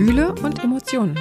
[0.00, 1.14] Gefühle und Emotionen.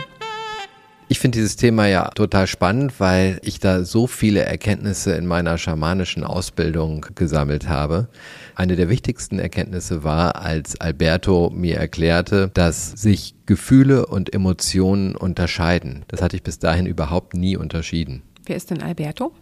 [1.09, 5.58] Ich finde dieses Thema ja total spannend, weil ich da so viele Erkenntnisse in meiner
[5.58, 8.07] schamanischen Ausbildung gesammelt habe.
[8.55, 16.05] Eine der wichtigsten Erkenntnisse war, als Alberto mir erklärte, dass sich Gefühle und Emotionen unterscheiden.
[16.07, 18.21] Das hatte ich bis dahin überhaupt nie unterschieden.
[18.46, 19.34] Wer ist denn Alberto?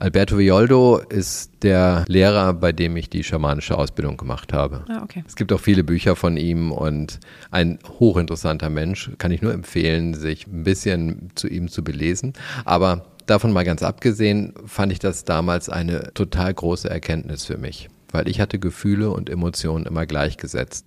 [0.00, 4.82] Alberto Violdo ist der Lehrer, bei dem ich die schamanische Ausbildung gemacht habe.
[4.88, 5.22] Ah, okay.
[5.26, 9.10] Es gibt auch viele Bücher von ihm und ein hochinteressanter Mensch.
[9.18, 12.32] Kann ich nur empfehlen, sich ein bisschen zu ihm zu belesen.
[12.64, 17.90] Aber davon mal ganz abgesehen, fand ich das damals eine total große Erkenntnis für mich,
[18.10, 20.86] weil ich hatte Gefühle und Emotionen immer gleichgesetzt.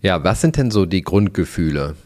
[0.00, 1.96] Ja, was sind denn so die Grundgefühle?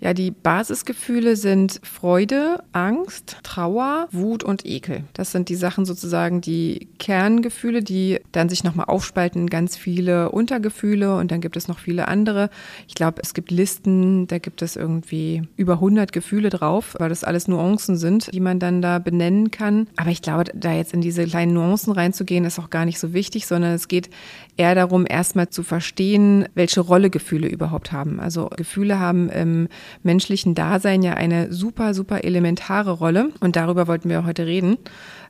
[0.00, 5.02] Ja, die Basisgefühle sind Freude, Angst, Trauer, Wut und Ekel.
[5.12, 10.30] Das sind die Sachen sozusagen, die Kerngefühle, die dann sich nochmal aufspalten in ganz viele
[10.30, 12.48] Untergefühle und dann gibt es noch viele andere.
[12.86, 17.24] Ich glaube, es gibt Listen, da gibt es irgendwie über 100 Gefühle drauf, weil das
[17.24, 19.88] alles Nuancen sind, die man dann da benennen kann.
[19.96, 23.12] Aber ich glaube, da jetzt in diese kleinen Nuancen reinzugehen, ist auch gar nicht so
[23.12, 24.10] wichtig, sondern es geht
[24.58, 28.20] eher darum, erstmal zu verstehen, welche Rolle Gefühle überhaupt haben.
[28.20, 29.68] Also Gefühle haben im
[30.02, 33.30] menschlichen Dasein ja eine super, super elementare Rolle.
[33.40, 34.76] Und darüber wollten wir heute reden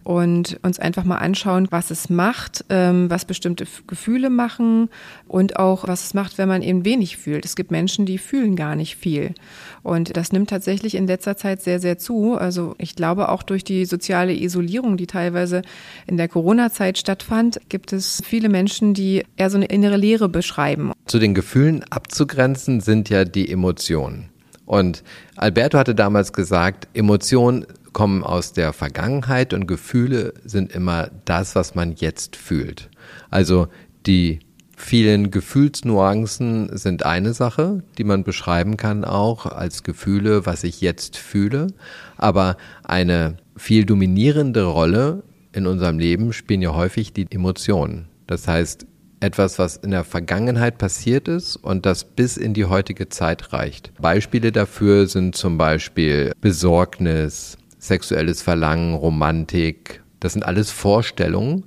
[0.04, 4.88] und uns einfach mal anschauen, was es macht, ähm, was bestimmte Gefühle machen
[5.26, 7.44] und auch was es macht, wenn man eben wenig fühlt.
[7.44, 9.34] Es gibt Menschen, die fühlen gar nicht viel.
[9.82, 12.34] Und das nimmt tatsächlich in letzter Zeit sehr, sehr zu.
[12.34, 15.62] Also ich glaube auch durch die soziale Isolierung, die teilweise
[16.06, 20.92] in der Corona-Zeit stattfand, gibt es viele Menschen, die eher so eine innere Leere beschreiben.
[21.06, 24.30] Zu den Gefühlen abzugrenzen sind ja die Emotionen.
[24.68, 25.02] Und
[25.36, 31.74] Alberto hatte damals gesagt, Emotionen kommen aus der Vergangenheit und Gefühle sind immer das, was
[31.74, 32.90] man jetzt fühlt.
[33.30, 33.68] Also
[34.06, 34.40] die
[34.76, 41.16] vielen Gefühlsnuancen sind eine Sache, die man beschreiben kann auch als Gefühle, was ich jetzt
[41.16, 41.68] fühle.
[42.16, 48.08] Aber eine viel dominierende Rolle in unserem Leben spielen ja häufig die Emotionen.
[48.26, 48.86] Das heißt,
[49.20, 53.92] etwas, was in der Vergangenheit passiert ist und das bis in die heutige Zeit reicht.
[54.00, 60.02] Beispiele dafür sind zum Beispiel Besorgnis, sexuelles Verlangen, Romantik.
[60.20, 61.64] Das sind alles Vorstellungen,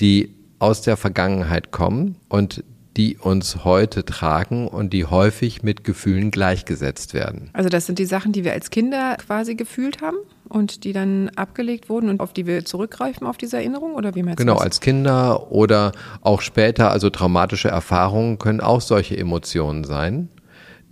[0.00, 2.64] die aus der Vergangenheit kommen und
[2.96, 7.48] die uns heute tragen und die häufig mit Gefühlen gleichgesetzt werden.
[7.52, 10.16] Also das sind die Sachen, die wir als Kinder quasi gefühlt haben
[10.48, 14.24] und die dann abgelegt wurden und auf die wir zurückgreifen auf diese Erinnerung oder wie
[14.24, 14.64] meinst Genau, du das?
[14.64, 15.92] als Kinder oder
[16.22, 20.28] auch später, also traumatische Erfahrungen können auch solche Emotionen sein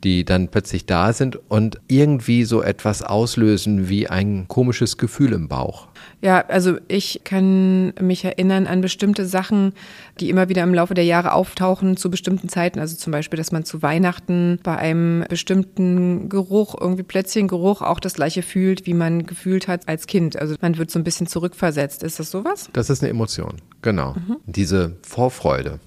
[0.04, 5.48] die dann plötzlich da sind und irgendwie so etwas auslösen wie ein komisches Gefühl im
[5.48, 5.88] Bauch.
[6.22, 9.72] Ja, also ich kann mich erinnern an bestimmte Sachen,
[10.20, 12.78] die immer wieder im Laufe der Jahre auftauchen zu bestimmten Zeiten.
[12.78, 18.14] Also zum Beispiel, dass man zu Weihnachten bei einem bestimmten Geruch, irgendwie Plätzchengeruch, auch das
[18.14, 20.36] gleiche fühlt, wie man gefühlt hat als Kind.
[20.36, 22.02] Also man wird so ein bisschen zurückversetzt.
[22.02, 22.70] Ist das sowas?
[22.72, 24.14] Das ist eine Emotion, genau.
[24.14, 24.36] Mhm.
[24.46, 25.80] Diese Vorfreude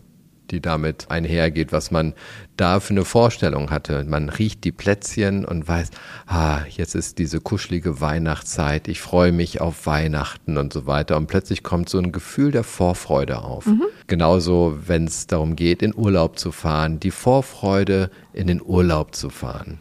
[0.52, 2.14] die damit einhergeht, was man
[2.58, 4.04] da für eine Vorstellung hatte.
[4.06, 5.92] Man riecht die Plätzchen und weiß,
[6.28, 11.18] ah, jetzt ist diese kuschelige Weihnachtszeit, ich freue mich auf Weihnachten und so weiter.
[11.18, 13.66] Und plötzlich kommt so ein Gefühl der Vorfreude auf.
[13.66, 13.84] Mhm.
[14.08, 19.30] Genauso, wenn es darum geht, in Urlaub zu fahren, die Vorfreude, in den Urlaub zu
[19.30, 19.80] fahren,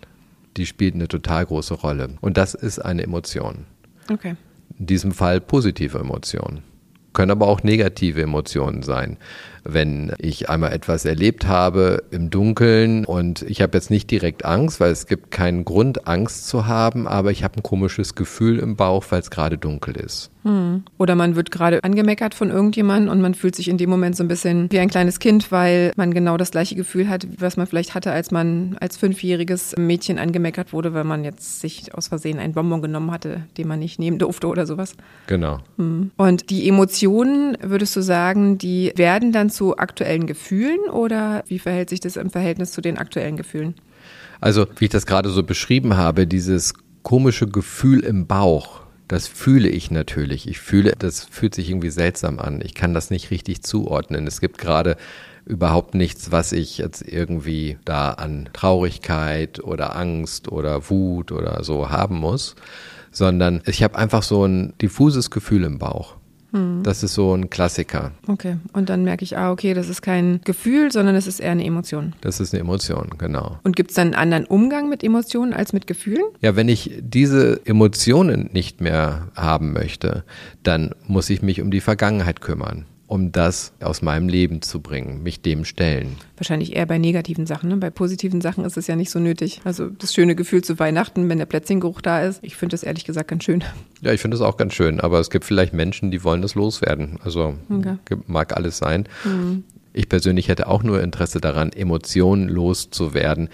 [0.57, 2.11] die spielt eine total große Rolle.
[2.21, 3.67] Und das ist eine Emotion.
[4.11, 4.37] Okay.
[4.79, 6.63] In diesem Fall positive Emotionen
[7.13, 9.17] können aber auch negative Emotionen sein.
[9.65, 14.81] Wenn ich einmal etwas erlebt habe im Dunkeln und ich habe jetzt nicht direkt Angst,
[14.81, 18.77] weil es gibt keinen Grund, Angst zu haben, aber ich habe ein komisches Gefühl im
[18.77, 20.31] Bauch, weil es gerade dunkel ist.
[20.49, 20.83] Hm.
[20.97, 24.25] Oder man wird gerade angemeckert von irgendjemandem und man fühlt sich in dem Moment so
[24.25, 27.67] ein bisschen wie ein kleines Kind, weil man genau das gleiche Gefühl hat, was man
[27.67, 32.39] vielleicht hatte, als man als fünfjähriges Mädchen angemeckert wurde, weil man jetzt sich aus Versehen
[32.39, 34.95] einen Bonbon genommen hatte, den man nicht nehmen durfte oder sowas.
[35.27, 35.59] Genau.
[35.77, 36.13] Hm.
[36.17, 41.91] Und die Emotionen, würdest du sagen, die werden dann zu aktuellen Gefühlen oder wie verhält
[41.91, 43.75] sich das im Verhältnis zu den aktuellen Gefühlen?
[44.41, 46.73] Also, wie ich das gerade so beschrieben habe, dieses
[47.03, 50.47] komische Gefühl im Bauch, Das fühle ich natürlich.
[50.47, 52.61] Ich fühle, das fühlt sich irgendwie seltsam an.
[52.63, 54.27] Ich kann das nicht richtig zuordnen.
[54.27, 54.97] Es gibt gerade
[55.47, 61.89] überhaupt nichts, was ich jetzt irgendwie da an Traurigkeit oder Angst oder Wut oder so
[61.89, 62.55] haben muss,
[63.11, 66.18] sondern ich habe einfach so ein diffuses Gefühl im Bauch.
[66.53, 66.83] Hm.
[66.83, 68.13] Das ist so ein Klassiker.
[68.27, 71.53] Okay, und dann merke ich, ah, okay, das ist kein Gefühl, sondern es ist eher
[71.53, 72.15] eine Emotion.
[72.21, 73.59] Das ist eine Emotion, genau.
[73.65, 76.25] Und gibt es dann einen anderen Umgang mit Emotionen als mit Gefühlen?
[76.41, 80.25] Ja, wenn ich diese Emotionen nicht mehr haben möchte,
[80.63, 85.23] dann muss ich mich um die Vergangenheit kümmern um das aus meinem Leben zu bringen,
[85.23, 86.17] mich dem stellen.
[86.37, 87.71] Wahrscheinlich eher bei negativen Sachen.
[87.71, 87.77] Ne?
[87.79, 89.63] Bei positiven Sachen ist es ja nicht so nötig.
[89.65, 93.07] Also das schöne Gefühl zu Weihnachten, wenn der Plätzchengeruch da ist, ich finde das ehrlich
[93.07, 93.65] gesagt ganz schön.
[94.03, 96.55] Ja, ich finde das auch ganz schön, aber es gibt vielleicht Menschen, die wollen das
[96.55, 97.19] loswerden.
[97.25, 97.97] Also okay.
[98.27, 99.09] mag alles sein.
[99.25, 99.65] Mhm.
[99.95, 103.49] Ich persönlich hätte auch nur Interesse daran, Emotionen loszuwerden,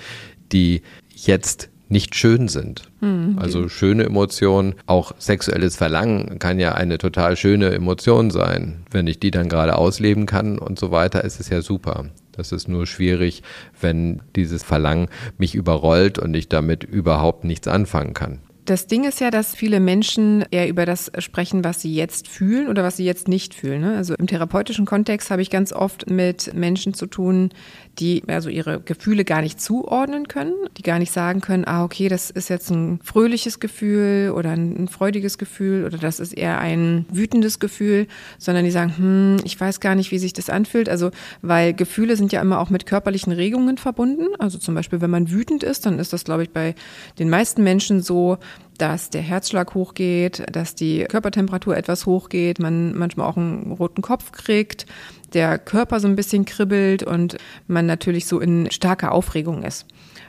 [0.52, 2.82] die jetzt nicht schön sind.
[3.00, 3.38] Mhm.
[3.38, 8.84] Also schöne Emotionen, auch sexuelles Verlangen kann ja eine total schöne Emotion sein.
[8.90, 12.06] Wenn ich die dann gerade ausleben kann und so weiter, ist es ja super.
[12.32, 13.42] Das ist nur schwierig,
[13.80, 15.08] wenn dieses Verlangen
[15.38, 18.40] mich überrollt und ich damit überhaupt nichts anfangen kann.
[18.64, 22.68] Das Ding ist ja, dass viele Menschen eher über das sprechen, was sie jetzt fühlen
[22.68, 23.82] oder was sie jetzt nicht fühlen.
[23.82, 23.94] Ne?
[23.94, 27.50] Also im therapeutischen Kontext habe ich ganz oft mit Menschen zu tun,
[27.98, 32.08] die also ihre Gefühle gar nicht zuordnen können, die gar nicht sagen können, ah, okay,
[32.08, 37.06] das ist jetzt ein fröhliches Gefühl oder ein, freudiges Gefühl oder das ist eher ein
[37.10, 38.06] wütendes Gefühl,
[38.38, 40.88] sondern die sagen, hm, ich weiß gar nicht, wie sich das anfühlt.
[40.88, 41.10] Also,
[41.42, 44.28] weil Gefühle sind ja immer auch mit körperlichen Regungen verbunden.
[44.38, 46.74] Also zum Beispiel, wenn man wütend ist, dann ist das, glaube ich, bei
[47.18, 48.38] den meisten Menschen so,
[48.78, 54.32] dass der Herzschlag hochgeht, dass die Körpertemperatur etwas hochgeht, man manchmal auch einen roten Kopf
[54.32, 54.86] kriegt,
[55.32, 57.36] der Körper so ein bisschen kribbelt und
[57.66, 59.86] man natürlich so in starker Aufregung ist.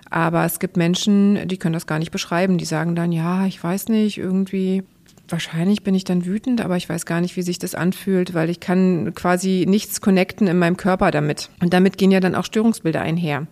[0.09, 2.57] Aber es gibt Menschen, die können das gar nicht beschreiben.
[2.57, 4.83] Die sagen dann, ja, ich weiß nicht, irgendwie
[5.27, 8.49] wahrscheinlich bin ich dann wütend, aber ich weiß gar nicht, wie sich das anfühlt, weil
[8.49, 11.49] ich kann quasi nichts connecten in meinem Körper damit.
[11.61, 13.47] Und damit gehen ja dann auch Störungsbilder einher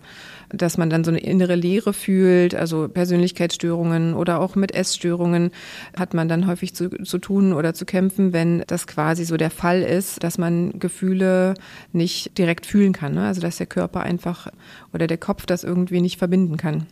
[0.56, 5.50] dass man dann so eine innere Leere fühlt, also Persönlichkeitsstörungen oder auch mit Essstörungen
[5.96, 9.50] hat man dann häufig zu, zu tun oder zu kämpfen, wenn das quasi so der
[9.50, 11.54] Fall ist, dass man Gefühle
[11.92, 13.14] nicht direkt fühlen kann.
[13.14, 13.26] Ne?
[13.26, 14.48] Also dass der Körper einfach
[14.92, 16.86] oder der Kopf das irgendwie nicht verbinden kann.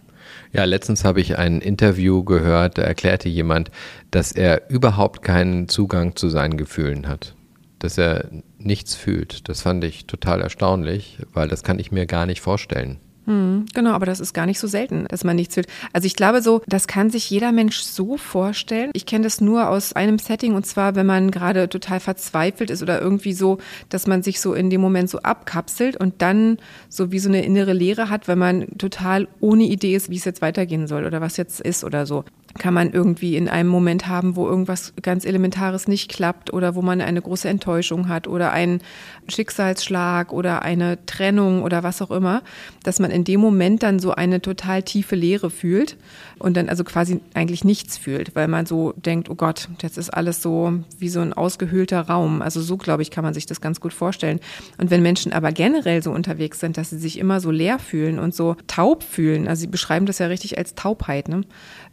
[0.52, 3.70] Ja, letztens habe ich ein Interview gehört, da erklärte jemand,
[4.10, 7.34] dass er überhaupt keinen Zugang zu seinen Gefühlen hat.
[7.78, 9.48] Dass er nichts fühlt.
[9.48, 12.98] Das fand ich total erstaunlich, weil das kann ich mir gar nicht vorstellen.
[13.26, 15.64] Hm, genau, aber das ist gar nicht so selten, dass man nichts will.
[15.92, 18.90] Also ich glaube so, das kann sich jeder Mensch so vorstellen.
[18.94, 22.82] Ich kenne das nur aus einem Setting und zwar, wenn man gerade total verzweifelt ist
[22.82, 23.58] oder irgendwie so,
[23.90, 26.58] dass man sich so in dem Moment so abkapselt und dann
[26.88, 30.24] so wie so eine innere Leere hat, weil man total ohne Idee ist, wie es
[30.24, 32.24] jetzt weitergehen soll oder was jetzt ist oder so
[32.58, 36.82] kann man irgendwie in einem Moment haben, wo irgendwas ganz Elementares nicht klappt oder wo
[36.82, 38.80] man eine große Enttäuschung hat oder einen
[39.28, 42.42] Schicksalsschlag oder eine Trennung oder was auch immer,
[42.82, 45.96] dass man in dem Moment dann so eine total tiefe Leere fühlt
[46.38, 50.10] und dann also quasi eigentlich nichts fühlt, weil man so denkt, oh Gott, jetzt ist
[50.10, 52.42] alles so wie so ein ausgehöhlter Raum.
[52.42, 54.40] Also so, glaube ich, kann man sich das ganz gut vorstellen.
[54.78, 58.18] Und wenn Menschen aber generell so unterwegs sind, dass sie sich immer so leer fühlen
[58.18, 61.42] und so taub fühlen, also sie beschreiben das ja richtig als Taubheit, ne?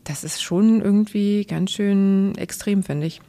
[0.03, 3.22] das ist schon irgendwie ganz schön extrem, finde ich.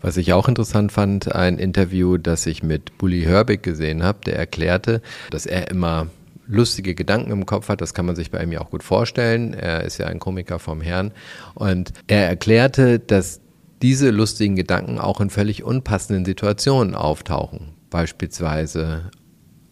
[0.00, 4.36] Was ich auch interessant fand, ein Interview, das ich mit Bully Herbig gesehen habe, der
[4.36, 6.06] erklärte, dass er immer
[6.46, 7.80] lustige Gedanken im Kopf hat.
[7.80, 9.54] Das kann man sich bei ihm ja auch gut vorstellen.
[9.54, 11.10] Er ist ja ein Komiker vom Herrn.
[11.54, 13.40] Und er erklärte, dass
[13.80, 17.74] diese lustigen Gedanken auch in völlig unpassenden Situationen auftauchen.
[17.90, 19.10] Beispielsweise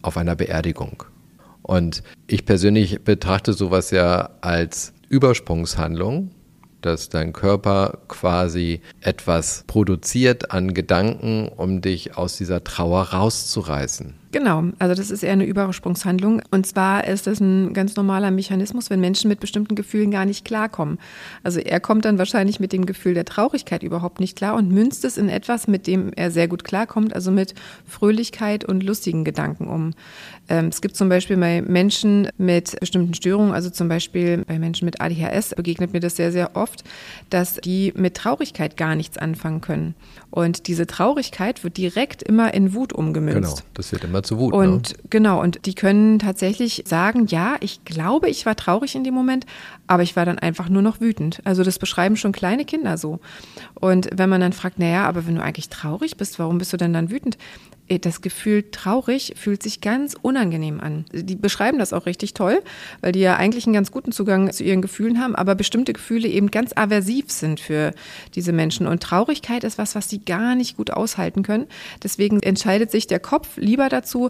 [0.01, 1.03] auf einer Beerdigung.
[1.61, 6.31] Und ich persönlich betrachte sowas ja als Übersprungshandlung,
[6.81, 14.20] dass dein Körper quasi etwas produziert an Gedanken, um dich aus dieser Trauer rauszureißen.
[14.31, 16.41] Genau, also das ist eher eine Übersprungshandlung.
[16.51, 20.45] Und zwar ist das ein ganz normaler Mechanismus, wenn Menschen mit bestimmten Gefühlen gar nicht
[20.45, 20.99] klarkommen.
[21.43, 25.03] Also er kommt dann wahrscheinlich mit dem Gefühl der Traurigkeit überhaupt nicht klar und münzt
[25.03, 29.67] es in etwas, mit dem er sehr gut klarkommt, also mit Fröhlichkeit und lustigen Gedanken
[29.67, 29.91] um.
[30.47, 34.85] Ähm, es gibt zum Beispiel bei Menschen mit bestimmten Störungen, also zum Beispiel bei Menschen
[34.85, 36.83] mit ADHS begegnet mir das sehr, sehr oft,
[37.29, 39.93] dass die mit Traurigkeit gar nichts anfangen können.
[40.29, 43.57] Und diese Traurigkeit wird direkt immer in Wut umgemünzt.
[43.57, 44.53] Genau, das wird immer zu Wut.
[44.53, 45.03] Und ne?
[45.09, 49.45] genau, und die können tatsächlich sagen, ja, ich glaube, ich war traurig in dem Moment,
[49.87, 51.41] aber ich war dann einfach nur noch wütend.
[51.43, 53.19] Also das beschreiben schon kleine Kinder so.
[53.75, 56.77] Und wenn man dann fragt, naja, aber wenn du eigentlich traurig bist, warum bist du
[56.77, 57.37] denn dann wütend?
[57.91, 61.05] Äh, das Gefühl traurig fühlt sich ganz unangenehm an.
[61.11, 62.61] Die beschreiben das auch richtig toll,
[63.01, 66.27] weil die ja eigentlich einen ganz guten Zugang zu ihren Gefühlen haben, aber bestimmte Gefühle
[66.27, 67.93] eben ganz aversiv sind für
[68.35, 68.87] diese Menschen.
[68.87, 71.67] Und Traurigkeit ist was, was sie gar nicht gut aushalten können.
[72.03, 74.29] Deswegen entscheidet sich der Kopf lieber dazu,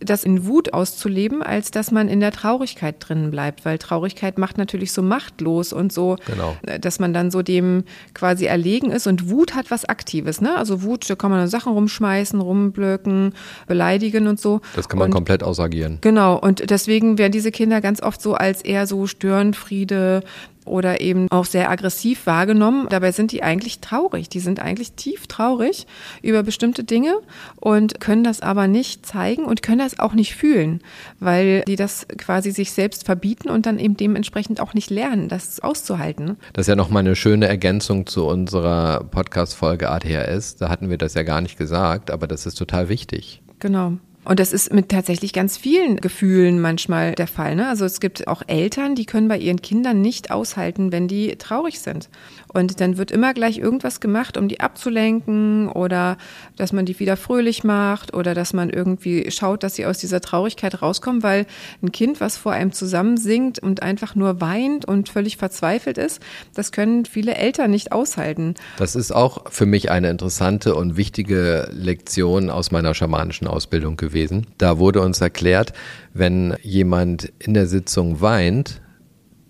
[0.00, 4.58] das in Wut auszuleben, als dass man in der Traurigkeit drinnen bleibt, weil Traurigkeit macht
[4.58, 6.56] natürlich so machtlos und so, genau.
[6.66, 7.84] Äh, dass man dann so dem
[8.14, 10.56] quasi erlegen ist und Wut hat was Aktives, ne?
[10.56, 13.34] Also Wut, da kann man Sachen rumschmeißen, rumblöcken,
[13.66, 14.60] beleidigen und so.
[14.74, 15.98] Das kann man und, komplett ausagieren.
[16.00, 20.22] Genau und deswegen werden diese Kinder ganz oft so als eher so Störenfriede,
[20.66, 22.86] oder eben auch sehr aggressiv wahrgenommen.
[22.90, 24.28] Dabei sind die eigentlich traurig.
[24.28, 25.86] Die sind eigentlich tief traurig
[26.22, 27.14] über bestimmte Dinge
[27.56, 30.80] und können das aber nicht zeigen und können das auch nicht fühlen,
[31.20, 35.60] weil die das quasi sich selbst verbieten und dann eben dementsprechend auch nicht lernen, das
[35.60, 36.36] auszuhalten.
[36.52, 40.56] Das ist ja nochmal eine schöne Ergänzung zu unserer Podcast-Folge ADHS.
[40.56, 43.42] Da hatten wir das ja gar nicht gesagt, aber das ist total wichtig.
[43.58, 43.98] Genau.
[44.26, 47.54] Und das ist mit tatsächlich ganz vielen Gefühlen manchmal der Fall.
[47.54, 47.68] Ne?
[47.68, 51.78] Also es gibt auch Eltern, die können bei ihren Kindern nicht aushalten, wenn die traurig
[51.78, 52.08] sind.
[52.56, 56.16] Und dann wird immer gleich irgendwas gemacht, um die abzulenken oder
[56.56, 60.22] dass man die wieder fröhlich macht oder dass man irgendwie schaut, dass sie aus dieser
[60.22, 61.44] Traurigkeit rauskommen, weil
[61.82, 66.22] ein Kind, was vor einem zusammensingt und einfach nur weint und völlig verzweifelt ist,
[66.54, 68.54] das können viele Eltern nicht aushalten.
[68.78, 74.46] Das ist auch für mich eine interessante und wichtige Lektion aus meiner schamanischen Ausbildung gewesen.
[74.56, 75.74] Da wurde uns erklärt,
[76.14, 78.80] wenn jemand in der Sitzung weint,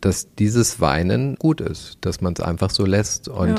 [0.00, 3.54] dass dieses Weinen gut ist, dass man es einfach so lässt und ja.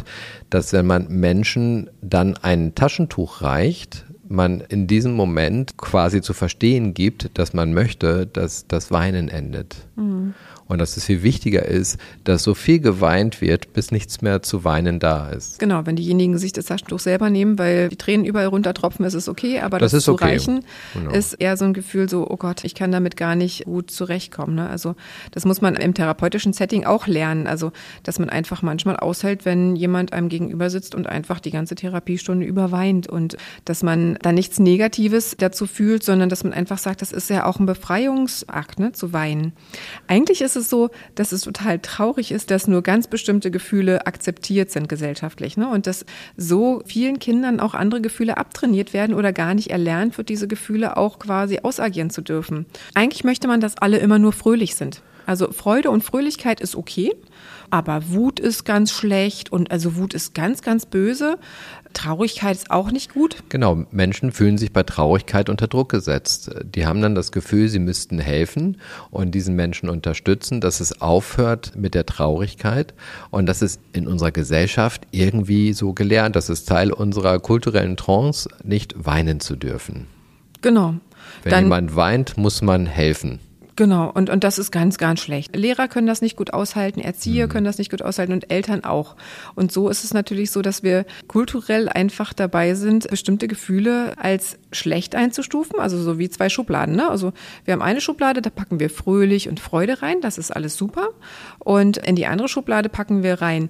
[0.50, 6.94] dass wenn man Menschen dann ein Taschentuch reicht, man in diesem Moment quasi zu verstehen
[6.94, 9.88] gibt, dass man möchte, dass das Weinen endet.
[9.96, 10.34] Mhm
[10.68, 14.64] und dass es viel wichtiger ist, dass so viel geweint wird, bis nichts mehr zu
[14.64, 15.60] weinen da ist.
[15.60, 19.30] Genau, wenn diejenigen sich das Taschentuch selber nehmen, weil die Tränen überall runtertropfen, ist es
[19.30, 20.26] okay, aber das, das zu okay.
[20.26, 21.12] reichen genau.
[21.12, 24.56] ist eher so ein Gefühl so, oh Gott, ich kann damit gar nicht gut zurechtkommen.
[24.56, 24.70] Ne?
[24.70, 24.96] Also
[25.32, 27.72] das muss man im therapeutischen Setting auch lernen, also
[28.04, 32.46] dass man einfach manchmal aushält, wenn jemand einem gegenüber sitzt und einfach die ganze Therapiestunde
[32.46, 37.12] überweint und dass man da nichts Negatives dazu fühlt, sondern dass man einfach sagt, das
[37.12, 39.54] ist ja auch ein Befreiungsakt, ne, zu weinen.
[40.08, 44.72] Eigentlich ist es so, dass es total traurig ist, dass nur ganz bestimmte Gefühle akzeptiert
[44.72, 45.58] sind gesellschaftlich.
[45.58, 45.70] Ne?
[45.70, 50.30] Und dass so vielen Kindern auch andere Gefühle abtrainiert werden oder gar nicht erlernt wird,
[50.30, 52.66] diese Gefühle auch quasi ausagieren zu dürfen.
[52.94, 55.02] Eigentlich möchte man, dass alle immer nur fröhlich sind.
[55.28, 57.14] Also Freude und Fröhlichkeit ist okay,
[57.70, 61.38] aber Wut ist ganz schlecht und also Wut ist ganz, ganz böse.
[61.94, 63.38] Traurigkeit ist auch nicht gut.
[63.50, 66.52] Genau, Menschen fühlen sich bei Traurigkeit unter Druck gesetzt.
[66.64, 68.78] Die haben dann das Gefühl, sie müssten helfen
[69.12, 72.94] und diesen Menschen unterstützen, dass es aufhört mit der Traurigkeit.
[73.32, 76.36] Und das ist in unserer Gesellschaft irgendwie so gelernt.
[76.36, 80.08] Das ist Teil unserer kulturellen Trance, nicht weinen zu dürfen.
[80.62, 80.96] Genau.
[81.44, 83.40] Wenn dann, jemand weint, muss man helfen.
[83.78, 85.56] Genau, und, und das ist ganz, ganz schlecht.
[85.56, 87.52] Lehrer können das nicht gut aushalten, Erzieher mhm.
[87.52, 89.16] können das nicht gut aushalten und Eltern auch.
[89.54, 94.58] Und so ist es natürlich so, dass wir kulturell einfach dabei sind, bestimmte Gefühle als
[94.72, 96.96] schlecht einzustufen, also so wie zwei Schubladen.
[96.96, 97.08] Ne?
[97.08, 97.34] Also
[97.66, 101.10] wir haben eine Schublade, da packen wir fröhlich und Freude rein, das ist alles super.
[101.60, 103.70] Und in die andere Schublade packen wir rein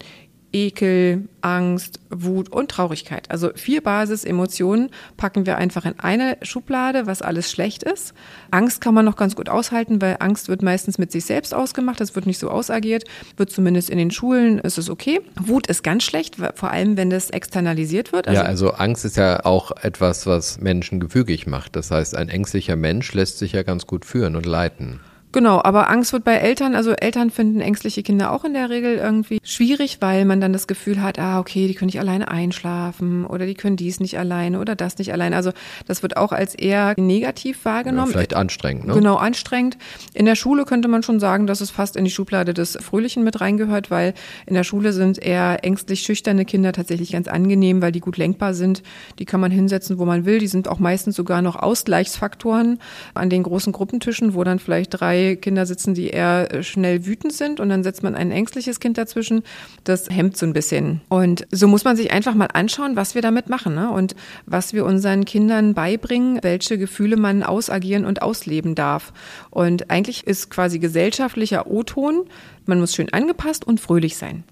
[0.57, 3.29] Ekel, Angst, Wut und Traurigkeit.
[3.29, 8.13] Also vier Basisemotionen packen wir einfach in eine Schublade, was alles schlecht ist.
[8.49, 12.01] Angst kann man noch ganz gut aushalten, weil Angst wird meistens mit sich selbst ausgemacht.
[12.01, 13.03] Das wird nicht so ausagiert.
[13.37, 15.21] Wird zumindest in den Schulen ist es okay.
[15.39, 18.27] Wut ist ganz schlecht, vor allem wenn das externalisiert wird.
[18.27, 21.75] Also ja, also Angst ist ja auch etwas, was Menschen gefügig macht.
[21.75, 25.01] Das heißt, ein ängstlicher Mensch lässt sich ja ganz gut führen und leiten.
[25.37, 28.95] Genau, aber Angst wird bei Eltern, also Eltern finden ängstliche Kinder auch in der Regel
[28.95, 33.23] irgendwie schwierig, weil man dann das Gefühl hat, ah, okay, die können nicht alleine einschlafen
[33.23, 35.35] oder die können dies nicht alleine oder das nicht alleine.
[35.35, 35.51] Also
[35.85, 38.07] das wird auch als eher negativ wahrgenommen.
[38.07, 38.95] Ja, vielleicht anstrengend, ne?
[38.95, 39.77] Genau, anstrengend.
[40.15, 43.23] In der Schule könnte man schon sagen, dass es fast in die Schublade des Fröhlichen
[43.23, 44.15] mit reingehört, weil
[44.47, 48.55] in der Schule sind eher ängstlich schüchterne Kinder tatsächlich ganz angenehm, weil die gut lenkbar
[48.55, 48.81] sind.
[49.19, 50.39] Die kann man hinsetzen, wo man will.
[50.39, 52.79] Die sind auch meistens sogar noch Ausgleichsfaktoren
[53.13, 57.33] an den großen Gruppentischen, wo dann vielleicht drei Kinder sitzen, die eher äh, schnell wütend
[57.33, 59.43] sind und dann setzt man ein ängstliches Kind dazwischen.
[59.83, 61.01] Das hemmt so ein bisschen.
[61.09, 63.91] Und so muss man sich einfach mal anschauen, was wir damit machen ne?
[63.91, 64.15] und
[64.45, 69.13] was wir unseren Kindern beibringen, welche Gefühle man ausagieren und ausleben darf.
[69.49, 72.25] Und eigentlich ist quasi gesellschaftlicher O-Ton,
[72.65, 74.43] man muss schön angepasst und fröhlich sein.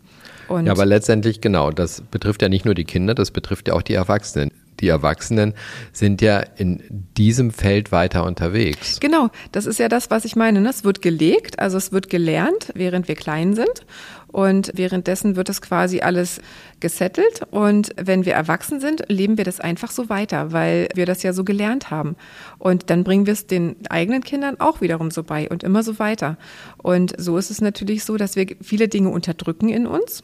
[0.47, 3.73] Und ja, aber letztendlich genau, das betrifft ja nicht nur die Kinder, das betrifft ja
[3.73, 4.51] auch die Erwachsenen.
[4.79, 5.53] Die Erwachsenen
[5.91, 6.81] sind ja in
[7.17, 8.99] diesem Feld weiter unterwegs.
[8.99, 10.61] Genau, das ist ja das, was ich meine.
[10.61, 10.69] Ne?
[10.69, 13.85] Es wird gelegt, also es wird gelernt, während wir klein sind.
[14.27, 16.41] Und währenddessen wird das quasi alles
[16.81, 17.43] gesettelt.
[17.51, 21.31] Und wenn wir erwachsen sind, leben wir das einfach so weiter, weil wir das ja
[21.31, 22.17] so gelernt haben.
[22.59, 25.99] Und dann bringen wir es den eigenen Kindern auch wiederum so bei und immer so
[25.99, 26.37] weiter.
[26.77, 30.21] Und so ist es natürlich so, dass wir viele Dinge unterdrücken in uns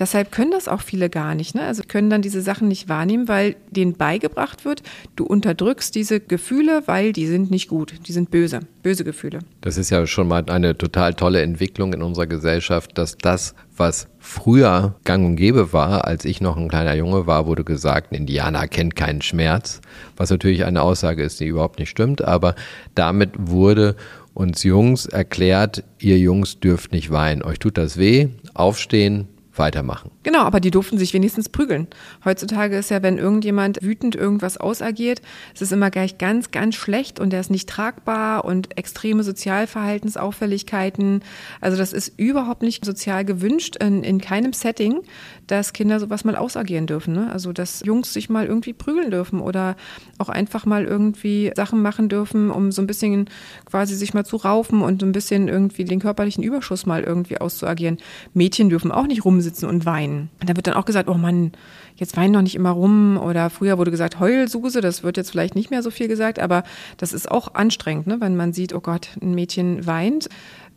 [0.00, 1.54] Deshalb können das auch viele gar nicht.
[1.54, 1.62] Ne?
[1.62, 4.82] Also können dann diese Sachen nicht wahrnehmen, weil denen beigebracht wird,
[5.14, 9.40] du unterdrückst diese Gefühle, weil die sind nicht gut, die sind böse, böse Gefühle.
[9.60, 14.08] Das ist ja schon mal eine total tolle Entwicklung in unserer Gesellschaft, dass das, was
[14.18, 18.16] früher gang und gäbe war, als ich noch ein kleiner Junge war, wurde gesagt, ein
[18.16, 19.82] Indianer kennt keinen Schmerz,
[20.16, 22.54] was natürlich eine Aussage ist, die überhaupt nicht stimmt, aber
[22.94, 23.96] damit wurde
[24.32, 29.28] uns Jungs erklärt, ihr Jungs dürft nicht weinen, euch tut das weh, aufstehen,
[29.60, 30.10] weitermachen.
[30.22, 31.88] Genau, aber die durften sich wenigstens prügeln.
[32.26, 35.22] Heutzutage ist ja, wenn irgendjemand wütend irgendwas ausagiert,
[35.54, 41.22] es ist immer gleich ganz, ganz schlecht und der ist nicht tragbar und extreme Sozialverhaltensauffälligkeiten.
[41.62, 45.00] Also das ist überhaupt nicht sozial gewünscht in, in keinem Setting,
[45.46, 47.14] dass Kinder sowas mal ausagieren dürfen.
[47.14, 47.32] Ne?
[47.32, 49.74] Also dass Jungs sich mal irgendwie prügeln dürfen oder
[50.18, 53.30] auch einfach mal irgendwie Sachen machen dürfen, um so ein bisschen
[53.64, 57.38] quasi sich mal zu raufen und so ein bisschen irgendwie den körperlichen Überschuss mal irgendwie
[57.38, 57.96] auszuagieren.
[58.34, 60.09] Mädchen dürfen auch nicht rumsitzen und weinen.
[60.44, 61.52] Da wird dann auch gesagt, oh Mann,
[61.96, 63.18] jetzt wein doch nicht immer rum.
[63.18, 66.64] Oder früher wurde gesagt, Heulsuse, das wird jetzt vielleicht nicht mehr so viel gesagt, aber
[66.96, 68.20] das ist auch anstrengend, ne?
[68.20, 70.28] wenn man sieht, oh Gott, ein Mädchen weint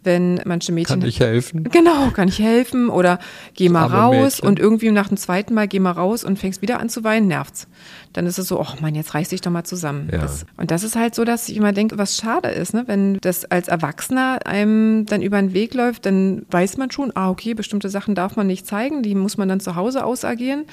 [0.06, 1.00] wenn manche Mädchen.
[1.00, 1.64] Kann ich helfen?
[1.72, 3.20] Genau, kann ich helfen oder
[3.54, 4.48] geh mal raus Mädchen.
[4.50, 7.28] und irgendwie nach dem zweiten Mal geh mal raus und fängst wieder an zu weinen,
[7.28, 7.68] nervt's
[8.14, 10.10] dann ist es so, oh Mann, jetzt reiß dich doch mal zusammen.
[10.12, 10.20] Ja.
[10.20, 12.84] Das, und das ist halt so, dass ich immer denke, was schade ist, ne?
[12.88, 17.30] wenn das als Erwachsener einem dann über den Weg läuft, dann weiß man schon, ah,
[17.30, 20.66] okay, bestimmte Sachen darf man nicht zeigen, die muss man dann zu Hause ausagieren.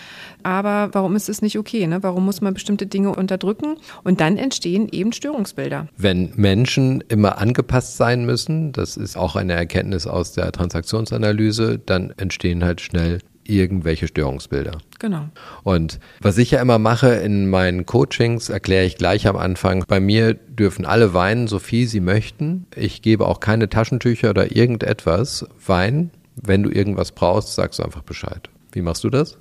[0.43, 1.87] Aber warum ist es nicht okay?
[1.87, 2.03] Ne?
[2.03, 3.77] Warum muss man bestimmte Dinge unterdrücken?
[4.05, 5.89] Und dann entstehen eben Störungsbilder.
[5.97, 12.13] Wenn Menschen immer angepasst sein müssen, das ist auch eine Erkenntnis aus der Transaktionsanalyse, dann
[12.17, 14.79] entstehen halt schnell irgendwelche Störungsbilder.
[14.99, 15.29] Genau.
[15.63, 20.01] Und was ich ja immer mache in meinen Coachings, erkläre ich gleich am Anfang, bei
[20.01, 22.67] mir dürfen alle weinen, so viel sie möchten.
[22.77, 25.47] Ich gebe auch keine Taschentücher oder irgendetwas.
[25.67, 28.49] Wein, wenn du irgendwas brauchst, sagst du einfach Bescheid.
[28.73, 29.39] Wie machst du das?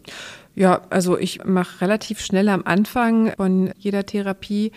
[0.56, 4.72] Ja, also ich mache relativ schnell am Anfang von jeder Therapie,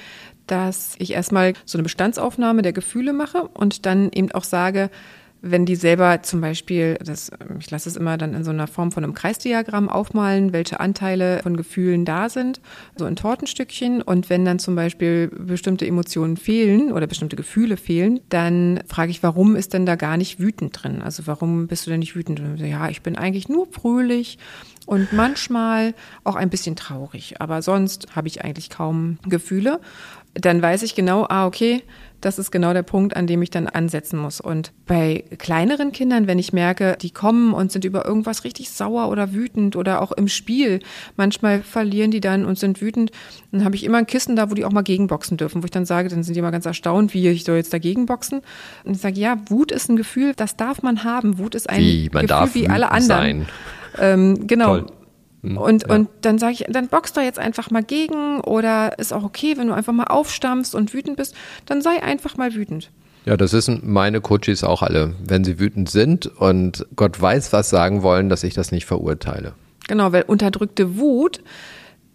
[0.47, 4.91] dass ich erstmal so eine Bestandsaufnahme der Gefühle mache und dann eben auch sage,
[5.45, 8.93] wenn die selber zum Beispiel, das, ich lasse es immer dann in so einer Form
[8.93, 12.61] von einem Kreisdiagramm aufmalen, welche Anteile von Gefühlen da sind,
[12.97, 14.03] so in Tortenstückchen.
[14.03, 19.25] Und wenn dann zum Beispiel bestimmte Emotionen fehlen oder bestimmte Gefühle fehlen, dann frage ich,
[19.25, 21.03] warum ist denn da gar nicht wütend drin?
[21.03, 22.39] Also warum bist du denn nicht wütend?
[22.39, 24.39] Und ja, ich bin eigentlich nur fröhlich
[24.87, 29.81] und manchmal auch ein bisschen traurig, aber sonst habe ich eigentlich kaum Gefühle.
[30.35, 31.83] Dann weiß ich genau, ah, okay,
[32.23, 34.41] das ist genau der Punkt, an dem ich dann ansetzen muss.
[34.41, 39.09] Und bei kleineren Kindern, wenn ich merke, die kommen und sind über irgendwas richtig sauer
[39.09, 40.81] oder wütend oder auch im Spiel,
[41.17, 43.11] manchmal verlieren die dann und sind wütend,
[43.51, 45.71] dann habe ich immer ein Kissen da, wo die auch mal gegenboxen dürfen, wo ich
[45.71, 48.41] dann sage, dann sind die immer ganz erstaunt, wie ich soll jetzt dagegen boxen.
[48.85, 51.39] Und ich sage, ja, Wut ist ein Gefühl, das darf man haben.
[51.39, 53.47] Wut ist ein wie, Gefühl wie alle anderen.
[53.99, 54.79] Ähm, genau.
[54.79, 54.87] Toll.
[55.43, 55.95] Hm, und, ja.
[55.95, 59.57] und dann sage ich, dann box da jetzt einfach mal gegen oder ist auch okay,
[59.57, 61.35] wenn du einfach mal aufstampfst und wütend bist,
[61.67, 62.91] dann sei einfach mal wütend.
[63.25, 65.15] Ja, das wissen meine Coaches auch alle.
[65.25, 69.55] Wenn sie wütend sind und Gott weiß, was sagen wollen, dass ich das nicht verurteile.
[69.87, 71.41] Genau, weil unterdrückte Wut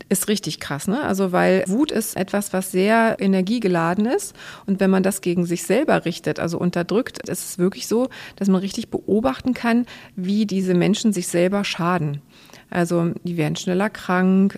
[0.09, 1.01] ist richtig krass, ne?
[1.01, 4.35] Also weil Wut ist etwas, was sehr energiegeladen ist
[4.65, 8.47] und wenn man das gegen sich selber richtet, also unterdrückt, ist es wirklich so, dass
[8.47, 9.85] man richtig beobachten kann,
[10.15, 12.21] wie diese Menschen sich selber schaden.
[12.69, 14.57] Also die werden schneller krank,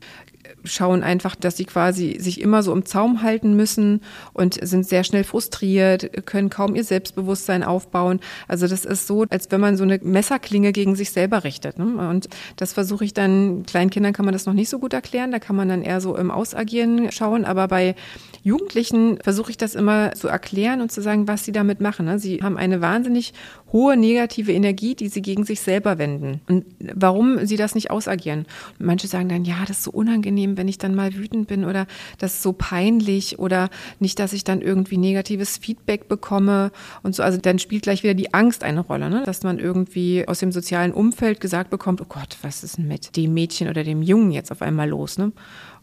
[0.64, 4.02] schauen einfach, dass sie quasi sich immer so im Zaum halten müssen
[4.34, 8.20] und sind sehr schnell frustriert, können kaum ihr Selbstbewusstsein aufbauen.
[8.48, 11.80] Also das ist so, als wenn man so eine Messerklinge gegen sich selber richtet.
[11.80, 12.10] Ne?
[12.10, 15.32] Und das versuche ich dann, kleinen Kindern kann man das noch nicht so gut erklären,
[15.32, 17.96] da kann man dann eher so im Ausagieren schauen, aber bei
[18.44, 22.06] Jugendlichen versuche ich das immer zu erklären und zu sagen, was sie damit machen.
[22.06, 22.20] Ne?
[22.20, 23.34] Sie haben eine wahnsinnig
[23.72, 26.42] hohe negative Energie, die sie gegen sich selber wenden.
[26.48, 28.46] Und warum sie das nicht ausagieren?
[28.80, 31.88] Manche sagen dann, ja, das ist so unangenehm, wenn ich dann mal wütend bin oder
[32.18, 36.72] das ist so peinlich oder nicht, dass ich dann irgendwie negatives Feedback bekomme
[37.04, 37.24] und so.
[37.24, 39.24] Also dann spielt gleich wieder die Angst eine Rolle, ne?
[39.26, 43.16] dass man irgendwie aus dem sozialen Umfeld gesagt bekommt, oh Gott, was ist denn mit
[43.16, 45.18] dem Mädchen oder dem Jungen jetzt auf einmal los?
[45.18, 45.32] Ne?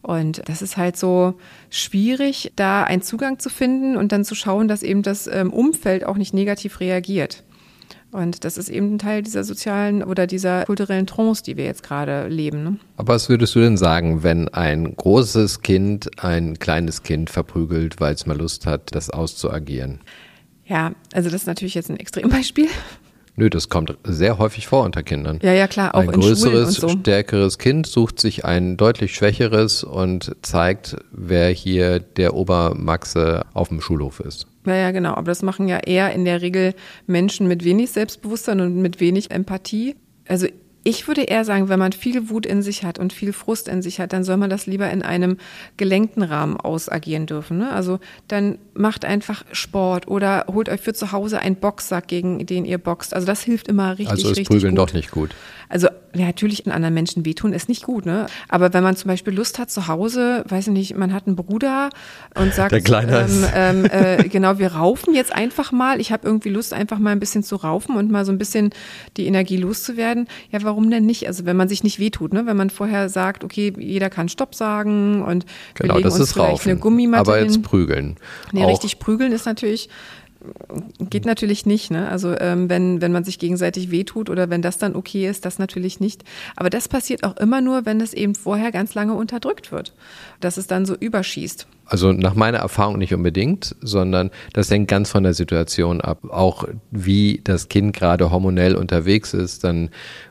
[0.01, 1.35] Und das ist halt so
[1.69, 6.05] schwierig, da einen Zugang zu finden und dann zu schauen, dass eben das ähm, Umfeld
[6.05, 7.43] auch nicht negativ reagiert.
[8.17, 11.83] Und das ist eben ein Teil dieser sozialen oder dieser kulturellen Trance, die wir jetzt
[11.83, 12.63] gerade leben.
[12.63, 12.77] Ne?
[12.95, 18.15] Aber was würdest du denn sagen, wenn ein großes Kind ein kleines Kind verprügelt, weil
[18.15, 19.99] es mal Lust hat, das auszuagieren?
[20.65, 22.69] Ja, also das ist natürlich jetzt ein Extrembeispiel.
[23.39, 25.39] Nö, das kommt sehr häufig vor unter Kindern.
[25.43, 26.89] Ja, ja, klar, auch ein in größeres, so.
[26.89, 33.79] stärkeres Kind sucht sich ein deutlich schwächeres und zeigt, wer hier der Obermaxe auf dem
[33.79, 34.47] Schulhof ist.
[34.65, 35.11] Ja, ja, genau.
[35.11, 36.73] Aber das machen ja eher in der Regel
[37.05, 39.95] Menschen mit wenig Selbstbewusstsein und mit wenig Empathie.
[40.27, 40.47] Also
[40.87, 43.81] ich würde eher sagen, wenn man viel Wut in sich hat und viel Frust in
[43.81, 45.35] sich hat, dann soll man das lieber in einem
[45.75, 47.57] gelenkten Rahmen ausagieren dürfen.
[47.57, 47.73] Ne?
[47.73, 52.63] Also dann macht einfach Sport oder holt euch für zu Hause einen Boxsack, gegen den
[52.63, 53.13] ihr boxt.
[53.13, 54.87] Also das hilft immer richtig, also ist richtig Prügeln gut.
[54.87, 55.31] doch nicht gut.
[55.67, 58.25] Also ja, natürlich in anderen Menschen wehtun ist nicht gut, ne?
[58.49, 61.35] Aber wenn man zum Beispiel Lust hat zu Hause, weiß ich nicht, man hat einen
[61.35, 61.89] Bruder
[62.35, 65.99] und sagt, Der Kleine ähm, ähm, äh, genau, wir raufen jetzt einfach mal.
[66.01, 68.71] Ich habe irgendwie Lust, einfach mal ein bisschen zu raufen und mal so ein bisschen
[69.17, 70.27] die Energie loszuwerden.
[70.51, 71.27] Ja, warum denn nicht?
[71.27, 72.45] Also wenn man sich nicht wehtut, ne?
[72.45, 76.23] Wenn man vorher sagt, okay, jeder kann Stopp sagen und genau, wir legen das uns
[76.29, 76.71] ist vielleicht raufen.
[76.71, 78.15] eine Gummimatte Aber jetzt prügeln.
[78.51, 79.89] Nee, Auch richtig prügeln ist natürlich
[80.99, 82.09] geht natürlich nicht, ne?
[82.09, 85.59] Also ähm, wenn, wenn man sich gegenseitig wehtut oder wenn das dann okay ist, das
[85.59, 86.23] natürlich nicht.
[86.55, 89.93] Aber das passiert auch immer nur, wenn es eben vorher ganz lange unterdrückt wird.
[90.39, 91.67] Dass es dann so überschießt.
[91.85, 96.19] Also nach meiner Erfahrung nicht unbedingt, sondern das hängt ganz von der Situation ab.
[96.29, 99.89] Auch wie das Kind gerade hormonell unterwegs ist, dann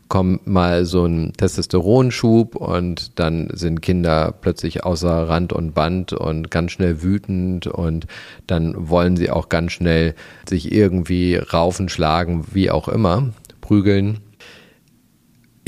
[0.09, 6.51] kommt mal so ein Testosteronschub und dann sind Kinder plötzlich außer Rand und Band und
[6.51, 8.07] ganz schnell wütend und
[8.47, 10.15] dann wollen sie auch ganz schnell
[10.49, 14.21] sich irgendwie raufen, schlagen, wie auch immer, prügeln.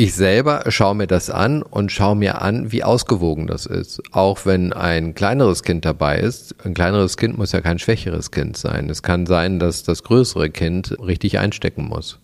[0.00, 4.00] Ich selber schaue mir das an und schaue mir an, wie ausgewogen das ist.
[4.12, 6.54] Auch wenn ein kleineres Kind dabei ist.
[6.64, 8.90] Ein kleineres Kind muss ja kein schwächeres Kind sein.
[8.90, 12.20] Es kann sein, dass das größere Kind richtig einstecken muss.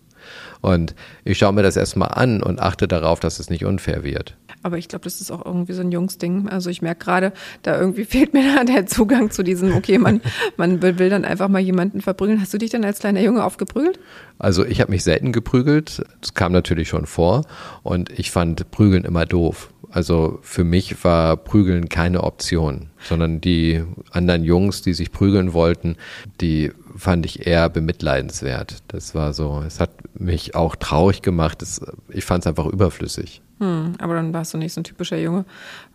[0.65, 4.35] Und ich schaue mir das erstmal an und achte darauf, dass es nicht unfair wird.
[4.63, 6.49] Aber ich glaube, das ist auch irgendwie so ein Jungsding.
[6.49, 10.21] Also ich merke gerade, da irgendwie fehlt mir da der Zugang zu diesem, okay, man,
[10.57, 12.41] man will, dann einfach mal jemanden verprügeln.
[12.41, 13.99] Hast du dich denn als kleiner Junge aufgeprügelt?
[14.39, 16.03] Also ich habe mich selten geprügelt.
[16.19, 17.43] Das kam natürlich schon vor.
[17.83, 19.69] Und ich fand Prügeln immer doof.
[19.91, 25.95] Also für mich war Prügeln keine Option, sondern die anderen Jungs, die sich prügeln wollten,
[26.41, 28.83] die fand ich eher bemitleidenswert.
[28.87, 31.61] Das war so, es hat mich auch traurig gemacht.
[31.61, 33.41] Das, ich fand es einfach überflüssig.
[33.59, 35.45] Hm, aber dann warst du nicht so ein typischer Junge,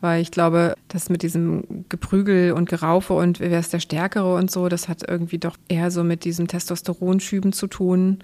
[0.00, 4.50] weil ich glaube, das mit diesem Geprügel und Geraufe und wer ist der Stärkere und
[4.50, 8.20] so, das hat irgendwie doch eher so mit diesem Testosteronschüben zu tun,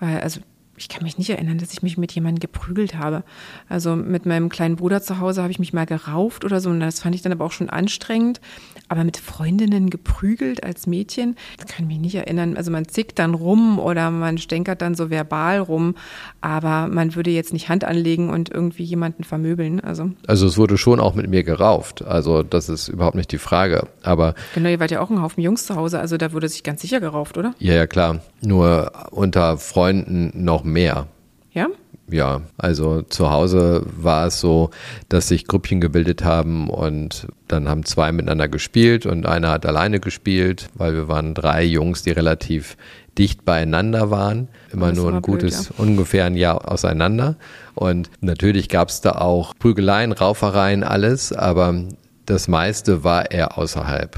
[0.00, 0.40] weil also
[0.80, 3.22] ich kann mich nicht erinnern, dass ich mich mit jemandem geprügelt habe.
[3.68, 6.80] Also mit meinem kleinen Bruder zu Hause habe ich mich mal gerauft oder so und
[6.80, 8.40] das fand ich dann aber auch schon anstrengend.
[8.88, 12.56] Aber mit Freundinnen geprügelt als Mädchen, das kann ich mich nicht erinnern.
[12.56, 15.94] Also man zickt dann rum oder man stänkert dann so verbal rum,
[16.40, 19.80] aber man würde jetzt nicht Hand anlegen und irgendwie jemanden vermöbeln.
[19.80, 22.02] Also, also es wurde schon auch mit mir gerauft.
[22.02, 23.86] Also das ist überhaupt nicht die Frage.
[24.02, 26.62] Aber genau, ihr wart ja auch ein Haufen Jungs zu Hause, also da wurde sich
[26.62, 27.54] ganz sicher gerauft, oder?
[27.58, 28.20] Ja, ja, klar.
[28.42, 31.06] Nur unter Freunden noch mehr.
[31.52, 31.68] Ja?
[32.12, 34.70] Ja, also zu Hause war es so,
[35.08, 40.00] dass sich Grüppchen gebildet haben und dann haben zwei miteinander gespielt und einer hat alleine
[40.00, 42.76] gespielt, weil wir waren drei Jungs, die relativ
[43.16, 45.84] dicht beieinander waren, immer nur ein gutes, blöd, ja.
[45.84, 47.36] ungefähr ein Jahr auseinander.
[47.74, 51.84] Und natürlich gab es da auch Prügeleien, Raufereien, alles, aber
[52.26, 54.16] das meiste war eher außerhalb.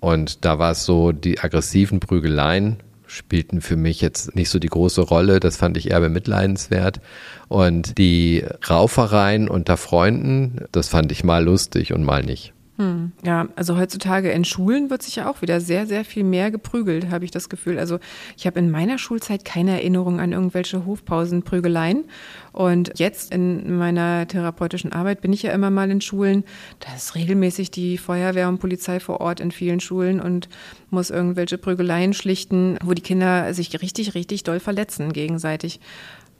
[0.00, 2.78] Und da war es so, die aggressiven Prügeleien
[3.08, 5.40] spielten für mich jetzt nicht so die große Rolle.
[5.40, 7.00] Das fand ich eher bemitleidenswert.
[7.48, 12.52] Und die Raufereien unter Freunden, das fand ich mal lustig und mal nicht.
[12.78, 13.10] Hm.
[13.24, 17.10] Ja, also heutzutage in Schulen wird sich ja auch wieder sehr, sehr viel mehr geprügelt,
[17.10, 17.76] habe ich das Gefühl.
[17.76, 17.98] Also
[18.36, 22.04] ich habe in meiner Schulzeit keine Erinnerung an irgendwelche Hofpausenprügeleien.
[22.52, 26.44] Und jetzt in meiner therapeutischen Arbeit bin ich ja immer mal in Schulen.
[26.78, 30.48] Da ist regelmäßig die Feuerwehr und Polizei vor Ort in vielen Schulen und
[30.90, 35.80] muss irgendwelche Prügeleien schlichten, wo die Kinder sich richtig, richtig doll verletzen gegenseitig.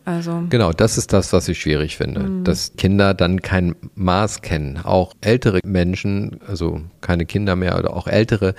[0.09, 2.43] Also genau, das ist das, was ich schwierig finde, mhm.
[2.43, 4.79] dass Kinder dann kein Maß kennen.
[4.83, 8.55] Auch ältere Menschen, also keine Kinder mehr oder auch ältere,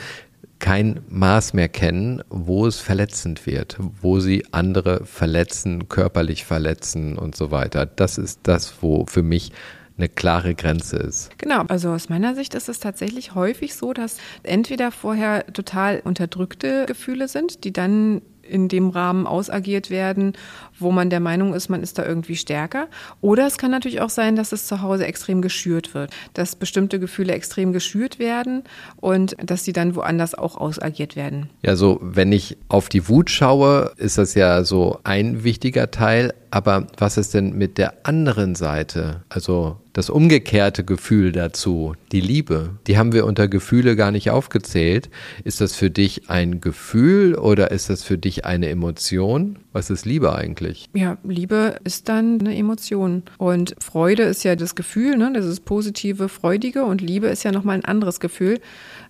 [0.60, 7.36] kein Maß mehr kennen, wo es verletzend wird, wo sie andere verletzen, körperlich verletzen und
[7.36, 7.88] so weiter.
[7.88, 9.52] Das ist das, wo für mich
[9.98, 11.32] eine klare Grenze ist.
[11.40, 16.86] Genau, also aus meiner Sicht ist es tatsächlich häufig so, dass entweder vorher total unterdrückte
[16.86, 20.34] Gefühle sind, die dann in dem Rahmen ausagiert werden,
[20.80, 22.88] wo man der Meinung ist, man ist da irgendwie stärker.
[23.22, 27.00] Oder es kann natürlich auch sein, dass es zu Hause extrem geschürt wird, dass bestimmte
[27.00, 28.64] Gefühle extrem geschürt werden
[28.98, 31.50] und dass sie dann woanders auch ausagiert werden.
[31.62, 36.34] Ja, so wenn ich auf die Wut schaue, ist das ja so ein wichtiger Teil.
[36.52, 39.24] Aber was ist denn mit der anderen Seite?
[39.30, 45.10] Also das umgekehrte Gefühl dazu, die Liebe, die haben wir unter Gefühle gar nicht aufgezählt.
[45.44, 49.60] Ist das für dich ein Gefühl oder ist das für dich eine Emotion?
[49.74, 50.90] Was ist Liebe eigentlich?
[50.94, 53.24] Ja, Liebe ist dann eine Emotion.
[53.38, 55.32] Und Freude ist ja das Gefühl, ne?
[55.34, 56.86] das ist positive, freudige.
[56.86, 58.60] Und Liebe ist ja nochmal ein anderes Gefühl.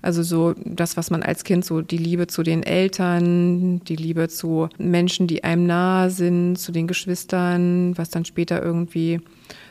[0.01, 4.29] Also so das, was man als Kind so die Liebe zu den Eltern, die Liebe
[4.29, 9.19] zu Menschen, die einem nahe sind, zu den Geschwistern, was dann später irgendwie